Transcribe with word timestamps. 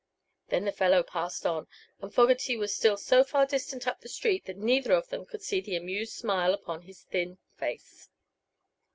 Then 0.47 0.65
the 0.65 0.71
fellow 0.71 1.03
passed 1.03 1.45
on, 1.45 1.67
and 2.01 2.11
Fogerty 2.11 2.57
was 2.57 2.75
still 2.75 2.97
so 2.97 3.23
far 3.23 3.45
distant 3.45 3.85
up 3.87 4.01
the 4.01 4.09
street 4.09 4.45
that 4.45 4.57
neither 4.57 4.93
of 4.93 5.09
them 5.09 5.27
could 5.27 5.43
see 5.43 5.61
the 5.61 5.75
amused 5.75 6.13
smile 6.13 6.55
upon 6.55 6.81
his 6.81 7.03
thin 7.03 7.37
face. 7.59 8.09